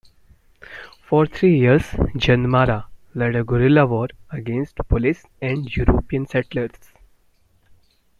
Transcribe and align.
For 1.03 1.27
three 1.27 1.59
years, 1.59 1.83
Jandamarra 2.15 2.85
led 3.13 3.35
a 3.35 3.43
guerrilla 3.43 3.85
war 3.85 4.07
against 4.31 4.77
police 4.89 5.23
and 5.43 5.69
European 5.77 6.25
settlers. 6.25 6.71